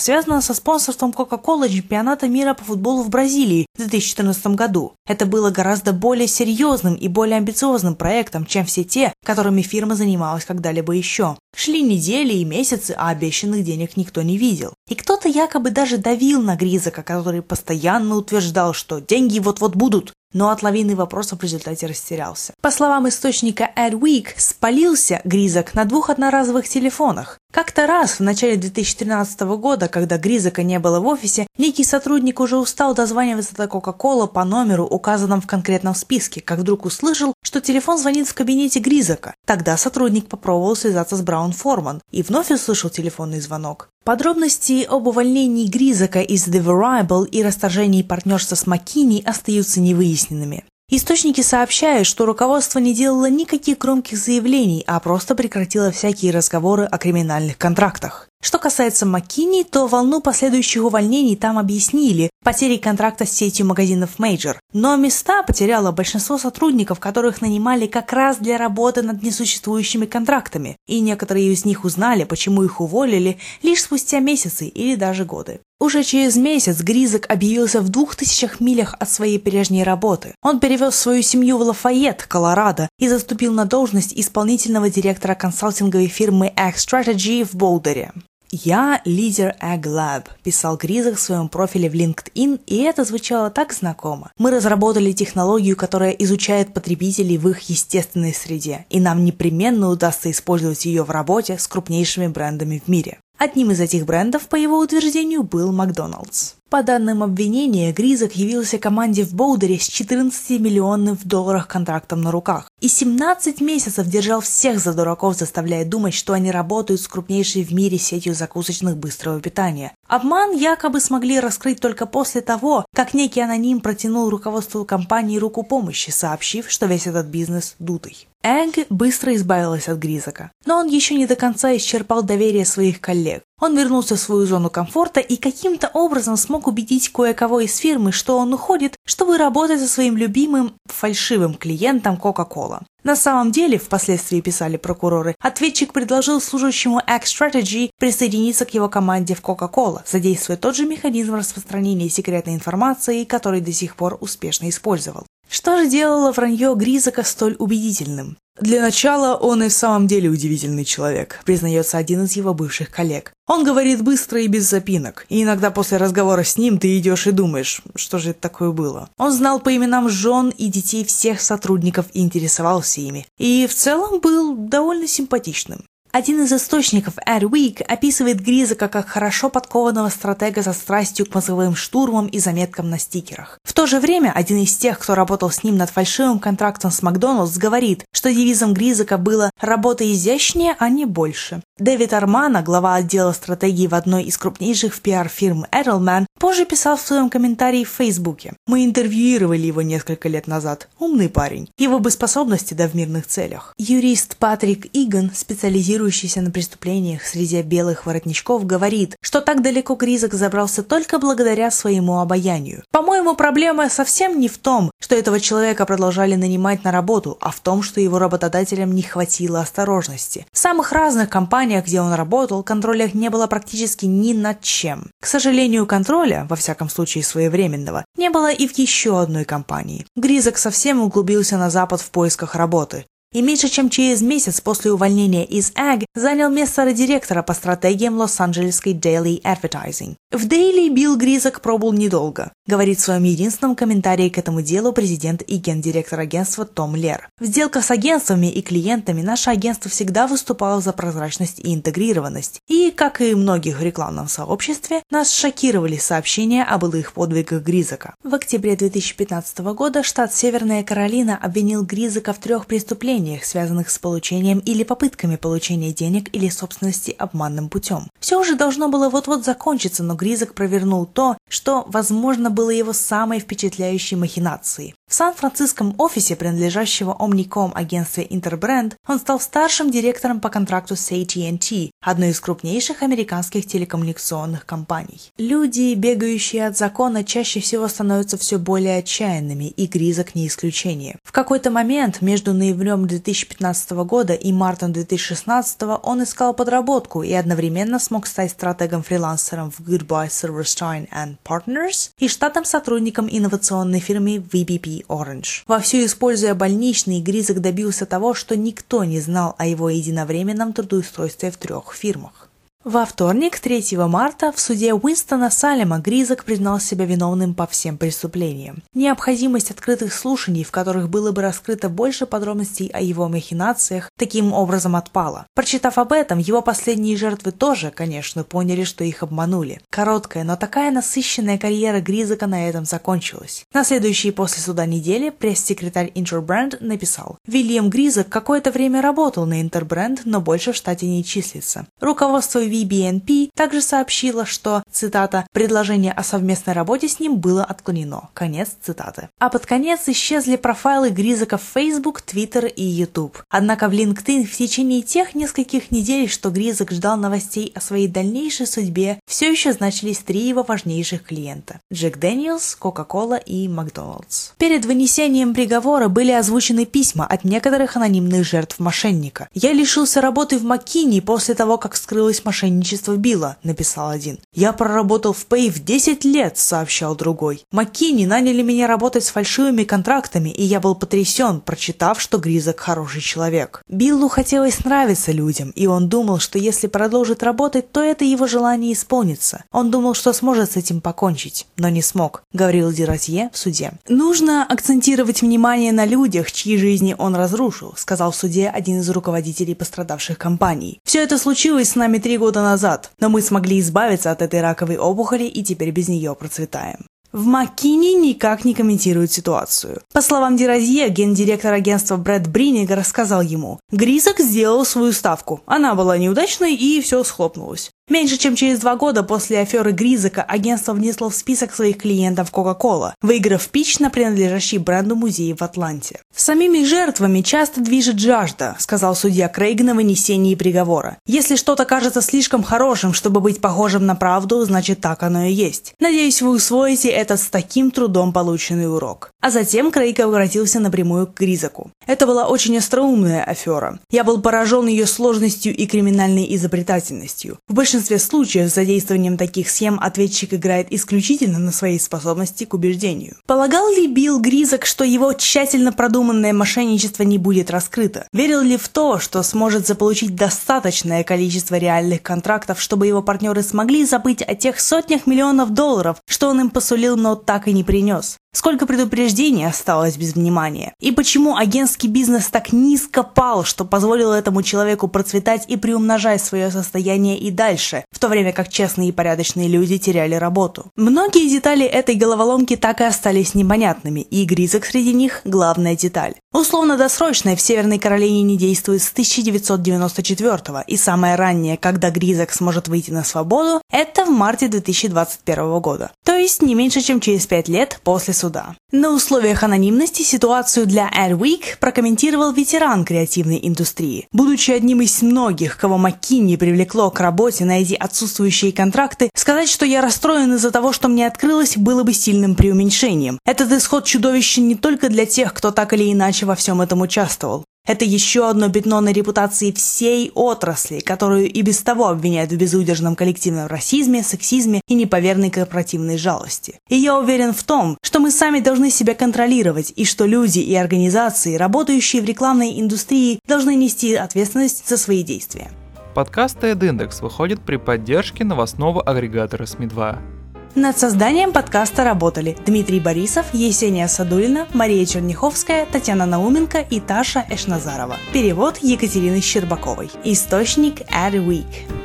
связана 0.00 0.40
со 0.40 0.54
спонсорством 0.54 1.10
Coca-Cola 1.10 1.68
чемпионата 1.68 2.28
мира 2.28 2.54
по 2.54 2.64
футболу 2.64 3.02
в 3.02 3.10
Бразилии 3.10 3.66
в 3.74 3.78
2014 3.80 4.46
году. 4.48 4.94
Это 5.06 5.26
было 5.26 5.50
гораздо 5.50 5.92
более 5.92 6.28
серьезным 6.28 6.94
и 6.94 7.08
более 7.08 7.36
амбициозным 7.36 7.94
проектом, 7.94 8.46
чем 8.46 8.64
все 8.64 8.84
те, 8.84 9.12
которыми 9.22 9.60
фирма 9.60 9.94
занималась 9.96 10.46
когда-либо 10.46 10.94
еще. 10.94 11.36
Шли 11.54 11.82
недели 11.82 12.32
и 12.32 12.44
месяцы, 12.46 12.94
а 12.96 13.10
обещанных 13.10 13.64
денег 13.64 13.98
никто 13.98 14.22
не 14.22 14.38
видел. 14.38 14.72
И 14.88 14.94
кто-то 14.94 15.28
якобы 15.28 15.70
даже 15.70 15.98
давил 15.98 16.40
на 16.40 16.56
Гризака, 16.56 17.02
который 17.02 17.42
постоянно 17.42 18.16
утверждал, 18.16 18.72
что 18.72 19.00
деньги 19.00 19.40
вот-вот 19.40 19.76
будут 19.76 20.14
но 20.32 20.50
от 20.50 20.62
лавины 20.62 20.94
вопросов 20.94 21.40
в 21.40 21.42
результате 21.42 21.86
растерялся. 21.86 22.54
По 22.60 22.70
словам 22.70 23.08
источника 23.08 23.70
Adweek, 23.76 24.28
спалился 24.36 25.20
Гризок 25.24 25.74
на 25.74 25.84
двух 25.84 26.10
одноразовых 26.10 26.68
телефонах. 26.68 27.38
Как-то 27.50 27.86
раз 27.86 28.18
в 28.18 28.20
начале 28.20 28.56
2013 28.56 29.40
года, 29.40 29.88
когда 29.88 30.18
Гризака 30.18 30.62
не 30.62 30.78
было 30.78 31.00
в 31.00 31.06
офисе, 31.06 31.46
некий 31.56 31.82
сотрудник 31.82 32.40
уже 32.40 32.56
устал 32.56 32.94
дозваниваться 32.94 33.54
до 33.56 33.66
Кока-Кола 33.66 34.26
по 34.26 34.44
номеру, 34.44 34.84
указанном 34.84 35.40
в 35.40 35.46
конкретном 35.46 35.94
списке, 35.94 36.40
как 36.40 36.60
вдруг 36.60 36.84
услышал, 36.84 37.32
что 37.42 37.60
телефон 37.60 37.98
звонит 37.98 38.28
в 38.28 38.34
кабинете 38.34 38.80
Гризака. 38.80 39.34
Тогда 39.46 39.76
сотрудник 39.76 40.28
попробовал 40.28 40.76
связаться 40.76 41.16
с 41.16 41.22
Браун 41.22 41.52
Форман 41.52 42.00
и 42.12 42.22
вновь 42.22 42.50
услышал 42.50 42.90
телефонный 42.90 43.40
звонок. 43.40 43.88
Подробности 44.04 44.86
об 44.88 45.06
увольнении 45.06 45.66
Гризака 45.66 46.20
из 46.20 46.46
The 46.46 46.62
Variable 46.62 47.26
и 47.28 47.42
расторжении 47.42 48.02
партнерства 48.02 48.56
с 48.56 48.66
Маккини 48.66 49.22
остаются 49.26 49.80
невыясненными. 49.80 50.64
Источники 50.90 51.42
сообщают, 51.42 52.06
что 52.06 52.24
руководство 52.24 52.78
не 52.78 52.94
делало 52.94 53.28
никаких 53.28 53.76
громких 53.76 54.16
заявлений, 54.16 54.84
а 54.86 54.98
просто 55.00 55.34
прекратило 55.34 55.90
всякие 55.90 56.32
разговоры 56.32 56.84
о 56.84 56.96
криминальных 56.96 57.58
контрактах. 57.58 58.27
Что 58.40 58.58
касается 58.58 59.04
Маккини, 59.04 59.64
то 59.64 59.88
волну 59.88 60.20
последующих 60.20 60.84
увольнений 60.84 61.34
там 61.34 61.58
объяснили 61.58 62.30
потерей 62.44 62.78
контракта 62.78 63.26
с 63.26 63.32
сетью 63.32 63.66
магазинов 63.66 64.18
Major. 64.18 64.56
Но 64.72 64.96
места 64.96 65.42
потеряло 65.42 65.90
большинство 65.90 66.38
сотрудников, 66.38 67.00
которых 67.00 67.42
нанимали 67.42 67.86
как 67.86 68.12
раз 68.12 68.36
для 68.38 68.56
работы 68.56 69.02
над 69.02 69.22
несуществующими 69.22 70.06
контрактами. 70.06 70.76
И 70.86 71.00
некоторые 71.00 71.52
из 71.52 71.64
них 71.64 71.84
узнали, 71.84 72.24
почему 72.24 72.62
их 72.62 72.80
уволили 72.80 73.38
лишь 73.62 73.82
спустя 73.82 74.20
месяцы 74.20 74.68
или 74.68 74.94
даже 74.94 75.24
годы. 75.24 75.60
Уже 75.80 76.02
через 76.02 76.36
месяц 76.36 76.80
Гризок 76.80 77.30
объявился 77.30 77.80
в 77.80 77.88
двух 77.88 78.16
тысячах 78.16 78.58
милях 78.60 78.94
от 78.98 79.10
своей 79.10 79.38
прежней 79.38 79.84
работы. 79.84 80.34
Он 80.42 80.58
перевез 80.58 80.96
свою 80.96 81.22
семью 81.22 81.58
в 81.58 81.62
Лафайет, 81.62 82.24
Колорадо, 82.24 82.87
и 82.98 83.08
заступил 83.08 83.52
на 83.52 83.64
должность 83.64 84.12
исполнительного 84.14 84.90
директора 84.90 85.34
консалтинговой 85.34 86.08
фирмы 86.08 86.52
Ag 86.56 86.74
Strategy 86.74 87.44
в 87.44 87.54
Болдере. 87.54 88.12
«Я 88.50 89.02
лидер 89.04 89.54
AgLab»,– 89.60 90.24
писал 90.42 90.78
Гризок 90.78 91.16
в 91.16 91.20
своем 91.20 91.50
профиле 91.50 91.90
в 91.90 91.94
LinkedIn, 91.94 92.60
и 92.66 92.76
это 92.78 93.04
звучало 93.04 93.50
так 93.50 93.74
знакомо. 93.74 94.32
«Мы 94.38 94.50
разработали 94.50 95.12
технологию, 95.12 95.76
которая 95.76 96.12
изучает 96.12 96.72
потребителей 96.72 97.36
в 97.36 97.46
их 97.50 97.60
естественной 97.68 98.32
среде, 98.32 98.86
и 98.88 99.00
нам 99.00 99.22
непременно 99.22 99.90
удастся 99.90 100.30
использовать 100.30 100.86
ее 100.86 101.02
в 101.02 101.10
работе 101.10 101.58
с 101.58 101.68
крупнейшими 101.68 102.28
брендами 102.28 102.80
в 102.84 102.88
мире». 102.88 103.18
Одним 103.38 103.70
из 103.70 103.80
этих 103.80 104.06
брендов, 104.06 104.48
по 104.48 104.56
его 104.56 104.78
утверждению, 104.78 105.42
был 105.42 105.70
Макдоналдс. 105.70 106.54
По 106.70 106.82
данным 106.82 107.22
обвинения, 107.22 107.92
Гризок 107.92 108.34
явился 108.34 108.78
команде 108.78 109.24
в 109.24 109.34
Боудере 109.34 109.78
с 109.78 109.88
14-миллионным 109.88 111.16
в 111.16 111.26
долларах 111.26 111.68
контрактом 111.68 112.22
на 112.22 112.30
руках. 112.32 112.67
И 112.80 112.86
17 112.86 113.60
месяцев 113.60 114.06
держал 114.06 114.40
всех 114.40 114.78
за 114.78 114.94
дураков, 114.94 115.36
заставляя 115.36 115.84
думать, 115.84 116.14
что 116.14 116.32
они 116.32 116.52
работают 116.52 117.00
с 117.00 117.08
крупнейшей 117.08 117.64
в 117.64 117.72
мире 117.72 117.98
сетью 117.98 118.34
закусочных 118.34 118.96
быстрого 118.96 119.40
питания. 119.40 119.92
Обман 120.06 120.52
якобы 120.52 121.00
смогли 121.00 121.40
раскрыть 121.40 121.80
только 121.80 122.06
после 122.06 122.40
того, 122.40 122.84
как 122.94 123.14
некий 123.14 123.40
аноним 123.40 123.80
протянул 123.80 124.30
руководству 124.30 124.84
компании 124.84 125.38
руку 125.38 125.64
помощи, 125.64 126.10
сообщив, 126.10 126.70
что 126.70 126.86
весь 126.86 127.08
этот 127.08 127.26
бизнес 127.26 127.74
дутый. 127.80 128.28
Эг 128.44 128.86
быстро 128.88 129.34
избавилась 129.34 129.88
от 129.88 129.98
Гризака, 129.98 130.52
но 130.64 130.78
он 130.78 130.86
еще 130.86 131.16
не 131.16 131.26
до 131.26 131.34
конца 131.34 131.76
исчерпал 131.76 132.22
доверие 132.22 132.64
своих 132.64 133.00
коллег. 133.00 133.42
Он 133.60 133.76
вернулся 133.76 134.14
в 134.14 134.20
свою 134.20 134.46
зону 134.46 134.70
комфорта 134.70 135.18
и 135.18 135.36
каким-то 135.36 135.90
образом 135.92 136.36
смог 136.36 136.68
убедить 136.68 137.08
кое-кого 137.08 137.60
из 137.60 137.76
фирмы, 137.76 138.12
что 138.12 138.38
он 138.38 138.54
уходит, 138.54 138.94
чтобы 139.04 139.36
работать 139.36 139.80
со 139.80 139.88
своим 139.88 140.16
любимым 140.16 140.74
фальшивым 140.86 141.54
клиентом 141.54 142.14
Coca-Cola. 142.22 142.67
На 143.04 143.16
самом 143.16 143.52
деле, 143.52 143.78
впоследствии 143.78 144.40
писали 144.40 144.76
прокуроры, 144.76 145.34
ответчик 145.40 145.92
предложил 145.92 146.40
служащему 146.40 147.00
X-Strategy 147.00 147.90
присоединиться 147.98 148.64
к 148.64 148.74
его 148.74 148.88
команде 148.88 149.34
в 149.34 149.42
Coca-Cola, 149.42 150.02
задействуя 150.06 150.56
тот 150.56 150.76
же 150.76 150.86
механизм 150.86 151.34
распространения 151.34 152.08
секретной 152.08 152.54
информации, 152.54 153.24
который 153.24 153.60
до 153.60 153.72
сих 153.72 153.96
пор 153.96 154.18
успешно 154.20 154.68
использовал. 154.68 155.26
Что 155.48 155.78
же 155.78 155.88
делало 155.88 156.32
вранье 156.32 156.74
Гризака 156.74 157.22
столь 157.22 157.56
убедительным? 157.58 158.36
Для 158.60 158.82
начала 158.82 159.36
он 159.36 159.62
и 159.62 159.68
в 159.68 159.72
самом 159.72 160.08
деле 160.08 160.28
удивительный 160.28 160.84
человек, 160.84 161.40
признается 161.44 161.96
один 161.96 162.24
из 162.24 162.32
его 162.32 162.54
бывших 162.54 162.90
коллег. 162.90 163.32
Он 163.46 163.64
говорит 163.64 164.02
быстро 164.02 164.40
и 164.40 164.48
без 164.48 164.68
запинок, 164.68 165.26
и 165.28 165.42
иногда 165.42 165.70
после 165.70 165.96
разговора 165.96 166.42
с 166.42 166.58
ним 166.58 166.78
ты 166.78 166.98
идешь 166.98 167.26
и 167.28 167.30
думаешь, 167.30 167.82
что 167.94 168.18
же 168.18 168.30
это 168.30 168.40
такое 168.40 168.72
было. 168.72 169.10
Он 169.16 169.32
знал 169.32 169.60
по 169.60 169.74
именам 169.74 170.08
жен 170.08 170.50
и 170.50 170.66
детей 170.66 171.04
всех 171.04 171.40
сотрудников 171.40 172.06
и 172.12 172.20
интересовался 172.20 173.00
ими, 173.00 173.26
и 173.38 173.66
в 173.68 173.74
целом 173.74 174.20
был 174.20 174.56
довольно 174.56 175.06
симпатичным. 175.06 175.84
Один 176.10 176.42
из 176.42 176.52
источников 176.52 177.14
Adweek 177.26 177.82
описывает 177.82 178.40
Гризака 178.40 178.88
как 178.88 179.08
хорошо 179.08 179.50
подкованного 179.50 180.08
стратега 180.08 180.62
со 180.62 180.72
страстью 180.72 181.26
к 181.26 181.34
мозговым 181.34 181.76
штурмам 181.76 182.28
и 182.28 182.38
заметкам 182.38 182.88
на 182.88 182.98
стикерах. 182.98 183.58
В 183.62 183.74
то 183.74 183.86
же 183.86 184.00
время 184.00 184.32
один 184.34 184.56
из 184.58 184.74
тех, 184.74 184.98
кто 184.98 185.14
работал 185.14 185.50
с 185.50 185.62
ним 185.62 185.76
над 185.76 185.90
фальшивым 185.90 186.38
контрактом 186.38 186.90
с 186.90 187.02
Макдоналдс, 187.02 187.58
говорит, 187.58 188.04
что 188.10 188.32
девизом 188.32 188.72
Гризака 188.72 189.18
было 189.18 189.50
«работа 189.60 190.10
изящнее, 190.10 190.76
а 190.78 190.88
не 190.88 191.04
больше». 191.04 191.62
Дэвид 191.78 192.12
Армана, 192.14 192.62
глава 192.62 192.94
отдела 192.94 193.32
стратегии 193.32 193.86
в 193.86 193.94
одной 193.94 194.24
из 194.24 194.38
крупнейших 194.38 195.00
пиар-фирм 195.00 195.66
Edelman, 195.70 196.26
позже 196.38 196.64
писал 196.64 196.96
в 196.96 197.00
своем 197.00 197.28
комментарии 197.28 197.84
в 197.84 197.90
Фейсбуке. 197.90 198.54
«Мы 198.66 198.84
интервьюировали 198.84 199.66
его 199.66 199.82
несколько 199.82 200.28
лет 200.28 200.46
назад. 200.46 200.88
Умный 200.98 201.28
парень. 201.28 201.68
Его 201.76 201.98
бы 201.98 202.10
способности 202.10 202.74
да 202.74 202.86
в 202.86 202.94
мирных 202.94 203.26
целях». 203.26 203.74
Юрист 203.78 204.36
Патрик 204.36 204.86
Иган, 204.92 205.32
специализирующийся 205.34 206.40
на 206.40 206.50
преступлениях 206.50 207.24
среди 207.24 207.60
белых 207.62 208.06
воротничков, 208.06 208.64
говорит, 208.64 209.16
что 209.20 209.40
так 209.40 209.62
далеко 209.62 209.94
Гризок 209.94 210.34
забрался 210.34 210.82
только 210.82 211.18
благодаря 211.18 211.70
своему 211.70 212.20
обаянию. 212.20 212.84
По-моему, 212.92 213.34
проблема 213.34 213.88
совсем 213.90 214.38
не 214.38 214.48
в 214.48 214.58
том, 214.58 214.92
что 215.00 215.16
этого 215.16 215.40
человека 215.40 215.84
продолжали 215.86 216.36
нанимать 216.36 216.84
на 216.84 216.92
работу, 216.92 217.36
а 217.40 217.50
в 217.50 217.58
том, 217.58 217.82
что 217.82 218.00
его 218.00 218.18
работодателям 218.18 218.94
не 218.94 219.02
хватило 219.02 219.60
осторожности. 219.60 220.46
В 220.52 220.58
самых 220.58 220.92
разных 220.92 221.28
компаниях 221.28 221.88
где 221.88 222.00
он 222.00 222.12
работал, 222.12 222.62
контроля 222.62 223.10
не 223.12 223.30
было 223.30 223.46
практически 223.46 224.04
ни 224.04 224.34
над 224.34 224.60
чем. 224.60 225.10
К 225.20 225.26
сожалению, 225.26 225.86
контроля, 226.28 226.46
во 226.48 226.56
всяком 226.56 226.88
случае 226.88 227.24
своевременного, 227.24 228.04
не 228.16 228.30
было 228.30 228.52
и 228.52 228.66
в 228.66 228.78
еще 228.78 229.20
одной 229.20 229.44
компании. 229.44 230.06
Гризок 230.16 230.58
совсем 230.58 231.00
углубился 231.00 231.58
на 231.58 231.70
запад 231.70 232.00
в 232.00 232.10
поисках 232.10 232.54
работы. 232.54 233.04
И 233.32 233.42
меньше 233.42 233.68
чем 233.68 233.90
через 233.90 234.22
месяц 234.22 234.62
после 234.62 234.90
увольнения 234.90 235.44
из 235.44 235.70
AG 235.72 236.06
занял 236.14 236.50
место 236.50 236.90
директора 236.94 237.42
по 237.42 237.52
стратегиям 237.52 238.16
Лос-Анджелесской 238.16 238.94
Daily 238.94 239.42
Advertising. 239.42 240.14
В 240.30 240.46
Дейли 240.46 240.88
Билл 240.88 241.16
Гризок 241.16 241.60
пробыл 241.60 241.92
недолго, 241.92 242.52
говорит 242.66 242.98
в 242.98 243.02
своем 243.02 243.24
единственном 243.24 243.76
комментарии 243.76 244.30
к 244.30 244.38
этому 244.38 244.62
делу 244.62 244.92
президент 244.92 245.42
и 245.42 245.56
гендиректор 245.56 246.20
агентства 246.20 246.64
Том 246.64 246.96
Лер. 246.96 247.28
В 247.38 247.44
сделках 247.44 247.84
с 247.84 247.90
агентствами 247.90 248.46
и 248.46 248.62
клиентами 248.62 249.20
наше 249.20 249.50
агентство 249.50 249.90
всегда 249.90 250.26
выступало 250.26 250.80
за 250.80 250.94
прозрачность 250.94 251.58
и 251.58 251.74
интегрированность. 251.74 252.60
И, 252.66 252.90
как 252.90 253.20
и 253.20 253.34
многих 253.34 253.78
в 253.78 253.82
рекламном 253.82 254.28
сообществе, 254.28 255.02
нас 255.10 255.30
шокировали 255.32 255.96
сообщения 255.96 256.64
о 256.64 256.78
былых 256.78 257.12
подвигах 257.12 257.62
Гризока. 257.62 258.14
В 258.24 258.34
октябре 258.34 258.74
2015 258.76 259.58
года 259.58 260.02
штат 260.02 260.34
Северная 260.34 260.82
Каролина 260.82 261.36
обвинил 261.36 261.84
Гризока 261.84 262.32
в 262.32 262.38
трех 262.38 262.66
преступлениях, 262.66 263.17
связанных 263.44 263.90
с 263.90 263.98
получением 263.98 264.58
или 264.60 264.82
попытками 264.84 265.36
получения 265.36 265.92
денег 265.92 266.34
или 266.34 266.48
собственности 266.48 267.14
обманным 267.18 267.68
путем. 267.68 268.10
Все 268.20 268.40
уже 268.40 268.54
должно 268.54 268.88
было 268.88 269.08
вот-вот 269.08 269.44
закончиться, 269.44 270.02
но 270.02 270.14
Гризок 270.14 270.54
провернул 270.54 271.06
то, 271.06 271.36
что, 271.48 271.84
возможно, 271.88 272.50
было 272.50 272.70
его 272.70 272.92
самой 272.92 273.40
впечатляющей 273.40 274.16
махинацией. 274.16 274.94
В 275.08 275.14
Сан-Франциском 275.14 275.94
офисе, 275.96 276.36
принадлежащего 276.36 277.16
Omnicom 277.18 277.72
агентстве 277.74 278.26
Interbrand, 278.26 278.92
он 279.06 279.18
стал 279.18 279.40
старшим 279.40 279.90
директором 279.90 280.38
по 280.38 280.50
контракту 280.50 280.96
с 280.96 281.10
AT&T, 281.10 281.92
одной 282.02 282.28
из 282.28 282.40
крупнейших 282.40 283.02
американских 283.02 283.66
телекоммуникационных 283.66 284.66
компаний. 284.66 285.32
Люди, 285.38 285.94
бегающие 285.94 286.66
от 286.66 286.76
закона, 286.76 287.24
чаще 287.24 287.60
всего 287.60 287.88
становятся 287.88 288.36
все 288.36 288.58
более 288.58 288.98
отчаянными, 288.98 289.64
и 289.64 289.86
Гризок 289.86 290.34
не 290.34 290.46
исключение. 290.46 291.16
В 291.24 291.32
какой-то 291.32 291.70
момент 291.70 292.20
между 292.20 292.52
ноябрем 292.52 293.06
2015 293.06 293.92
года 293.92 294.34
и 294.34 294.52
мартом 294.52 294.92
2016 294.92 295.80
он 296.02 296.22
искал 296.22 296.52
подработку 296.52 297.22
и 297.22 297.32
одновременно 297.32 297.98
смог 297.98 298.26
стать 298.26 298.50
стратегом-фрилансером 298.50 299.70
в 299.70 299.80
Goodbye 299.80 300.28
Silverstein 300.28 301.08
and 301.08 301.36
Partners 301.42 302.10
и 302.18 302.28
штатным 302.28 302.66
сотрудником 302.66 303.26
инновационной 303.30 304.00
фирмы 304.00 304.36
VBP 304.36 304.97
Orange. 305.08 305.62
Вовсю 305.66 306.04
используя 306.04 306.54
больничный, 306.54 307.20
Гризок 307.20 307.60
добился 307.60 308.06
того, 308.06 308.34
что 308.34 308.56
никто 308.56 309.04
не 309.04 309.20
знал 309.20 309.54
о 309.58 309.66
его 309.66 309.90
единовременном 309.90 310.72
трудоустройстве 310.72 311.50
в 311.50 311.56
трех 311.56 311.94
фирмах. 311.94 312.47
Во 312.88 313.04
вторник, 313.04 313.58
3 313.58 313.98
марта, 314.08 314.50
в 314.50 314.58
суде 314.58 314.94
Уинстона 314.94 315.50
Салема 315.50 315.98
Гризок 315.98 316.44
признал 316.46 316.80
себя 316.80 317.04
виновным 317.04 317.52
по 317.52 317.66
всем 317.66 317.98
преступлениям. 317.98 318.82
Необходимость 318.94 319.70
открытых 319.70 320.14
слушаний, 320.14 320.64
в 320.64 320.70
которых 320.70 321.10
было 321.10 321.30
бы 321.30 321.42
раскрыто 321.42 321.90
больше 321.90 322.24
подробностей 322.24 322.86
о 322.86 323.02
его 323.02 323.28
махинациях, 323.28 324.10
таким 324.16 324.54
образом 324.54 324.96
отпала. 324.96 325.46
Прочитав 325.52 325.98
об 325.98 326.12
этом, 326.12 326.38
его 326.38 326.62
последние 326.62 327.18
жертвы 327.18 327.52
тоже, 327.52 327.90
конечно, 327.90 328.42
поняли, 328.42 328.84
что 328.84 329.04
их 329.04 329.22
обманули. 329.22 329.82
Короткая, 329.90 330.44
но 330.44 330.56
такая 330.56 330.90
насыщенная 330.90 331.58
карьера 331.58 332.00
Гризока 332.00 332.46
на 332.46 332.70
этом 332.70 332.86
закончилась. 332.86 333.66
На 333.74 333.84
следующей 333.84 334.30
после 334.30 334.62
суда 334.62 334.86
недели 334.86 335.28
пресс-секретарь 335.28 336.10
Интербренд 336.14 336.80
написал 336.80 337.36
«Вильям 337.46 337.90
Гризок 337.90 338.30
какое-то 338.30 338.70
время 338.70 339.02
работал 339.02 339.44
на 339.44 339.60
Интербренд, 339.60 340.22
но 340.24 340.40
больше 340.40 340.72
в 340.72 340.76
штате 340.76 341.06
не 341.06 341.22
числится. 341.22 341.86
Руководство 342.00 342.64
VBNP 342.84 343.50
также 343.54 343.82
сообщила, 343.82 344.46
что, 344.46 344.82
цитата, 344.90 345.46
«предложение 345.52 346.12
о 346.12 346.22
совместной 346.22 346.74
работе 346.74 347.08
с 347.08 347.20
ним 347.20 347.36
было 347.36 347.64
отклонено». 347.64 348.30
Конец 348.34 348.70
цитаты. 348.80 349.28
А 349.38 349.48
под 349.48 349.66
конец 349.66 350.02
исчезли 350.06 350.56
профайлы 350.56 351.10
Гризака 351.10 351.58
в 351.58 351.62
Facebook, 351.62 352.22
Twitter 352.22 352.68
и 352.68 352.84
YouTube. 352.84 353.42
Однако 353.48 353.88
в 353.88 353.92
LinkedIn 353.92 354.44
в 354.44 354.56
течение 354.56 355.02
тех 355.02 355.34
нескольких 355.34 355.90
недель, 355.90 356.28
что 356.28 356.50
Гризак 356.50 356.92
ждал 356.92 357.16
новостей 357.16 357.72
о 357.74 357.80
своей 357.80 358.08
дальнейшей 358.08 358.66
судьбе, 358.66 359.18
все 359.26 359.50
еще 359.50 359.72
значились 359.72 360.18
три 360.18 360.40
его 360.40 360.62
важнейших 360.62 361.24
клиента– 361.24 361.80
Джек 361.92 362.18
Дэниелс, 362.18 362.76
Coca-Cola 362.80 363.42
и 363.42 363.68
Макдоналдс. 363.68 364.50
Перед 364.58 364.84
вынесением 364.84 365.54
приговора 365.54 366.08
были 366.08 366.32
озвучены 366.32 366.86
письма 366.86 367.26
от 367.26 367.44
некоторых 367.44 367.96
анонимных 367.96 368.44
жертв 368.44 368.78
мошенника. 368.78 369.48
«Я 369.54 369.72
лишился 369.72 370.20
работы 370.20 370.58
в 370.58 370.64
Маккини 370.64 371.20
после 371.20 371.54
того, 371.54 371.78
как 371.78 371.96
скрылась 371.96 372.44
машина 372.44 372.67
мошенничество 372.68 373.16
Билла»,— 373.16 373.56
написал 373.62 374.10
один. 374.10 374.38
«Я 374.54 374.72
проработал 374.72 375.32
в 375.32 375.46
Пэй 375.46 375.70
в 375.70 375.84
10 375.84 376.24
лет»,— 376.24 376.56
сообщал 376.58 377.16
другой. 377.16 377.64
«Маккини 377.72 378.26
наняли 378.26 378.62
меня 378.62 378.86
работать 378.86 379.24
с 379.24 379.30
фальшивыми 379.30 379.84
контрактами, 379.84 380.50
и 380.50 380.64
я 380.64 380.80
был 380.80 380.94
потрясен, 380.94 381.60
прочитав, 381.60 382.20
что 382.20 382.38
Гризок 382.38 382.80
хороший 382.80 383.20
человек». 383.20 383.82
Биллу 383.88 384.28
хотелось 384.28 384.84
нравиться 384.84 385.32
людям, 385.32 385.70
и 385.70 385.86
он 385.86 386.08
думал, 386.08 386.38
что 386.38 386.58
если 386.58 386.86
продолжит 386.86 387.42
работать, 387.42 387.92
то 387.92 388.02
это 388.02 388.24
его 388.24 388.46
желание 388.46 388.92
исполнится. 388.92 389.64
Он 389.72 389.90
думал, 389.90 390.14
что 390.14 390.32
сможет 390.32 390.72
с 390.72 390.76
этим 390.76 391.00
покончить, 391.00 391.66
но 391.76 391.88
не 391.88 392.02
смог, 392.02 392.42
говорил 392.52 392.92
Диротье 392.92 393.50
в 393.52 393.58
суде. 393.58 393.92
«Нужно 394.08 394.64
акцентировать 394.64 395.42
внимание 395.42 395.92
на 395.92 396.04
людях, 396.04 396.52
чьи 396.52 396.76
жизни 396.76 397.14
он 397.18 397.34
разрушил», 397.36 397.94
сказал 397.96 398.30
в 398.30 398.36
суде 398.36 398.68
один 398.68 399.00
из 399.00 399.10
руководителей 399.10 399.74
пострадавших 399.74 400.38
компаний. 400.38 401.00
«Все 401.04 401.22
это 401.22 401.38
случилось 401.38 401.90
с 401.90 401.96
нами 401.96 402.18
три 402.18 402.38
года 402.38 402.47
года 402.48 402.62
назад, 402.62 403.10
но 403.20 403.28
мы 403.28 403.42
смогли 403.42 403.78
избавиться 403.78 404.30
от 404.30 404.40
этой 404.40 404.62
раковой 404.62 404.96
опухоли 404.96 405.44
и 405.44 405.62
теперь 405.62 405.90
без 405.90 406.08
нее 406.08 406.34
процветаем. 406.34 407.04
В 407.30 407.44
Маккине 407.44 408.14
никак 408.14 408.64
не 408.64 408.72
комментируют 408.72 409.30
ситуацию. 409.30 410.00
По 410.14 410.22
словам 410.22 410.56
Дирозье, 410.56 411.10
гендиректор 411.10 411.74
агентства 411.74 412.16
Брэд 412.16 412.48
Бринниг 412.48 412.90
рассказал 412.90 413.42
ему, 413.42 413.78
Грисок 413.92 414.38
сделал 414.38 414.86
свою 414.86 415.12
ставку. 415.12 415.60
Она 415.66 415.94
была 415.94 416.16
неудачной 416.16 416.74
и 416.74 417.02
все 417.02 417.22
схлопнулось. 417.22 417.90
Меньше 418.08 418.38
чем 418.38 418.56
через 418.56 418.78
два 418.78 418.96
года 418.96 419.22
после 419.22 419.60
аферы 419.60 419.92
Гризака 419.92 420.42
агентство 420.42 420.94
внесло 420.94 421.28
в 421.28 421.34
список 421.34 421.74
своих 421.74 421.98
клиентов 421.98 422.50
Coca-Cola, 422.50 423.12
выиграв 423.20 423.68
пич 423.68 423.98
на 423.98 424.08
принадлежащий 424.08 424.78
бренду 424.78 425.14
музей 425.14 425.52
в 425.52 425.60
Атланте. 425.60 426.20
«Самими 426.34 426.84
жертвами 426.84 427.42
часто 427.42 427.82
движет 427.82 428.18
жажда»,— 428.18 428.76
сказал 428.78 429.14
судья 429.14 429.48
Крейг 429.48 429.82
на 429.82 429.94
вынесении 429.94 430.54
приговора. 430.54 431.18
«Если 431.26 431.56
что-то 431.56 431.84
кажется 431.84 432.22
слишком 432.22 432.62
хорошим, 432.62 433.12
чтобы 433.12 433.40
быть 433.40 433.60
похожим 433.60 434.06
на 434.06 434.14
правду, 434.14 434.64
значит 434.64 435.00
так 435.00 435.22
оно 435.22 435.44
и 435.44 435.52
есть. 435.52 435.92
Надеюсь, 436.00 436.40
вы 436.40 436.50
усвоите 436.50 437.10
этот 437.10 437.40
с 437.40 437.48
таким 437.48 437.90
трудом 437.90 438.32
полученный 438.32 438.90
урок». 438.90 439.30
А 439.42 439.50
затем 439.50 439.90
Крейг 439.90 440.20
обратился 440.20 440.80
напрямую 440.80 441.26
к 441.26 441.38
Гризаку. 441.38 441.90
Это 442.06 442.26
была 442.26 442.48
очень 442.48 442.78
остроумная 442.78 443.44
афера. 443.44 443.98
Я 444.10 444.24
был 444.24 444.40
поражен 444.40 444.86
ее 444.86 445.06
сложностью 445.06 445.76
и 445.76 445.86
криминальной 445.86 446.46
изобретательностью. 446.54 447.58
В 447.68 447.74
большинстве 447.74 447.97
большинстве 447.98 448.18
случаев 448.20 448.70
с 448.70 448.74
задействованием 448.74 449.36
таких 449.36 449.68
схем 449.68 449.98
ответчик 450.00 450.54
играет 450.54 450.92
исключительно 450.92 451.58
на 451.58 451.72
своей 451.72 451.98
способности 451.98 452.62
к 452.62 452.74
убеждению. 452.74 453.36
Полагал 453.44 453.90
ли 453.90 454.06
Билл 454.06 454.38
Гризок, 454.38 454.86
что 454.86 455.02
его 455.02 455.32
тщательно 455.32 455.92
продуманное 455.92 456.52
мошенничество 456.52 457.24
не 457.24 457.38
будет 457.38 457.72
раскрыто? 457.72 458.28
Верил 458.32 458.60
ли 458.60 458.76
в 458.76 458.88
то, 458.88 459.18
что 459.18 459.42
сможет 459.42 459.88
заполучить 459.88 460.36
достаточное 460.36 461.24
количество 461.24 461.74
реальных 461.74 462.22
контрактов, 462.22 462.80
чтобы 462.80 463.08
его 463.08 463.20
партнеры 463.20 463.64
смогли 463.64 464.04
забыть 464.04 464.42
о 464.42 464.54
тех 464.54 464.78
сотнях 464.78 465.26
миллионов 465.26 465.70
долларов, 465.70 466.18
что 466.28 466.50
он 466.50 466.60
им 466.60 466.70
посулил, 466.70 467.16
но 467.16 467.34
так 467.34 467.66
и 467.66 467.72
не 467.72 467.82
принес? 467.82 468.38
Сколько 468.54 468.86
предупреждений 468.86 469.66
осталось 469.66 470.16
без 470.16 470.34
внимания? 470.34 470.94
И 471.00 471.12
почему 471.12 471.56
агентский 471.56 472.08
бизнес 472.08 472.46
так 472.46 472.72
низко 472.72 473.22
пал, 473.22 473.62
что 473.62 473.84
позволило 473.84 474.32
этому 474.32 474.62
человеку 474.62 475.06
процветать 475.06 475.64
и 475.68 475.76
приумножать 475.76 476.42
свое 476.42 476.70
состояние 476.70 477.38
и 477.38 477.50
дальше, 477.50 478.04
в 478.10 478.18
то 478.18 478.28
время 478.28 478.52
как 478.52 478.70
честные 478.70 479.10
и 479.10 479.12
порядочные 479.12 479.68
люди 479.68 479.98
теряли 479.98 480.34
работу? 480.34 480.90
Многие 480.96 481.48
детали 481.48 481.84
этой 481.84 482.14
головоломки 482.14 482.74
так 482.76 483.02
и 483.02 483.04
остались 483.04 483.54
непонятными, 483.54 484.20
и 484.20 484.46
Гризок 484.46 484.86
среди 484.86 485.12
них– 485.12 485.42
главная 485.44 485.94
деталь. 485.94 486.34
Условно-досрочная 486.54 487.54
в 487.54 487.60
Северной 487.60 487.98
Каролине 487.98 488.42
не 488.42 488.56
действует 488.56 489.02
с 489.02 489.12
1994 489.12 490.84
и 490.86 490.96
самое 490.96 491.34
раннее, 491.34 491.76
когда 491.76 492.10
Гризок 492.10 492.52
сможет 492.52 492.88
выйти 492.88 493.10
на 493.10 493.24
свободу, 493.24 493.82
это 493.92 494.24
в 494.24 494.30
марте 494.30 494.68
2021 494.68 495.80
года. 495.80 496.10
То 496.24 496.34
есть 496.34 496.62
не 496.62 496.74
меньше, 496.74 497.02
чем 497.02 497.20
через 497.20 497.46
5 497.46 497.68
лет 497.68 498.00
после 498.02 498.32
суда. 498.32 498.47
На 498.90 499.10
условиях 499.10 499.62
анонимности 499.62 500.22
ситуацию 500.22 500.86
для 500.86 501.10
Adweek 501.10 501.78
прокомментировал 501.78 502.52
ветеран 502.52 503.04
креативной 503.04 503.60
индустрии. 503.62 504.26
Будучи 504.32 504.70
одним 504.70 505.02
из 505.02 505.20
многих, 505.22 505.76
кого 505.76 505.98
Маккинни 505.98 506.56
привлекло 506.56 507.10
к 507.10 507.20
работе 507.20 507.64
на 507.64 507.80
эти 507.80 507.94
отсутствующие 507.94 508.72
контракты, 508.72 509.30
сказать, 509.34 509.68
что 509.68 509.84
я 509.84 510.00
расстроен 510.00 510.54
из-за 510.54 510.70
того, 510.70 510.92
что 510.92 511.08
мне 511.08 511.26
открылось, 511.26 511.76
было 511.76 512.02
бы 512.02 512.12
сильным 512.12 512.54
преуменьшением. 512.54 513.38
Этот 513.44 513.70
исход 513.72 514.04
чудовищен 514.04 514.66
не 514.66 514.74
только 514.74 515.08
для 515.08 515.26
тех, 515.26 515.52
кто 515.52 515.70
так 515.70 515.92
или 515.92 516.12
иначе 516.12 516.46
во 516.46 516.54
всем 516.54 516.80
этом 516.80 517.02
участвовал. 517.02 517.64
Это 517.88 518.04
еще 518.04 518.50
одно 518.50 518.68
пятно 518.68 519.00
на 519.00 519.14
репутации 519.14 519.72
всей 519.72 520.30
отрасли, 520.34 521.00
которую 521.00 521.50
и 521.50 521.62
без 521.62 521.80
того 521.80 522.08
обвиняют 522.08 522.52
в 522.52 522.56
безудержном 522.58 523.16
коллективном 523.16 523.66
расизме, 523.66 524.22
сексизме 524.22 524.82
и 524.86 524.94
неповерной 524.94 525.48
корпоративной 525.48 526.18
жалости. 526.18 526.78
И 526.90 526.96
я 526.96 527.18
уверен 527.18 527.54
в 527.54 527.62
том, 527.62 527.96
что 528.02 528.20
мы 528.20 528.30
сами 528.30 528.60
должны 528.60 528.90
себя 528.90 529.14
контролировать, 529.14 529.94
и 529.96 530.04
что 530.04 530.26
люди 530.26 530.58
и 530.58 530.74
организации, 530.74 531.56
работающие 531.56 532.20
в 532.20 532.26
рекламной 532.26 532.78
индустрии, 532.78 533.40
должны 533.48 533.74
нести 533.74 534.14
ответственность 534.14 534.86
за 534.86 534.98
свои 534.98 535.22
действия. 535.22 535.70
Подкаст 536.14 536.58
TEDx 536.58 537.22
выходит 537.22 537.62
при 537.62 537.76
поддержке 537.76 538.44
новостного 538.44 539.00
агрегатора 539.00 539.64
СМИ-2. 539.64 540.37
Над 540.74 540.98
созданием 540.98 541.52
подкаста 541.52 542.04
работали 542.04 542.56
Дмитрий 542.66 543.00
Борисов, 543.00 543.46
Есения 543.52 544.06
Садулина, 544.06 544.68
Мария 544.74 545.04
Черняховская, 545.06 545.86
Татьяна 545.86 546.26
Науменко 546.26 546.80
и 546.80 547.00
Таша 547.00 547.44
Эшназарова. 547.50 548.16
Перевод 548.32 548.78
Екатерины 548.78 549.40
Щербаковой. 549.40 550.10
Источник 550.24 551.00
Adweek. 551.10 551.64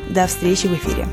До 0.09 0.27
встречи 0.27 0.67
в 0.67 0.73
эфире. 0.73 1.07